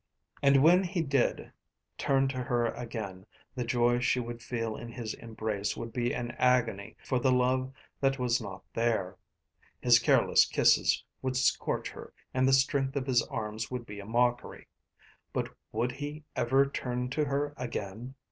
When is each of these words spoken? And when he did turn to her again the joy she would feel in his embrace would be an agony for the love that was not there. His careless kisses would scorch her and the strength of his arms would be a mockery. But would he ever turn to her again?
And 0.41 0.63
when 0.63 0.83
he 0.83 1.01
did 1.03 1.51
turn 1.95 2.27
to 2.29 2.41
her 2.41 2.71
again 2.73 3.27
the 3.53 3.63
joy 3.63 3.99
she 3.99 4.19
would 4.19 4.41
feel 4.41 4.75
in 4.75 4.91
his 4.91 5.13
embrace 5.13 5.77
would 5.77 5.93
be 5.93 6.11
an 6.11 6.31
agony 6.39 6.95
for 7.05 7.19
the 7.19 7.31
love 7.31 7.71
that 7.99 8.17
was 8.17 8.41
not 8.41 8.63
there. 8.73 9.15
His 9.79 9.99
careless 9.99 10.45
kisses 10.45 11.03
would 11.21 11.37
scorch 11.37 11.91
her 11.91 12.15
and 12.33 12.47
the 12.47 12.53
strength 12.53 12.95
of 12.95 13.05
his 13.05 13.21
arms 13.27 13.69
would 13.69 13.85
be 13.85 13.99
a 13.99 14.05
mockery. 14.07 14.65
But 15.33 15.49
would 15.71 15.91
he 15.91 16.23
ever 16.35 16.65
turn 16.65 17.11
to 17.11 17.25
her 17.25 17.53
again? 17.55 18.15